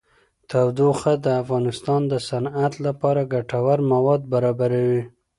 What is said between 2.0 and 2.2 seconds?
د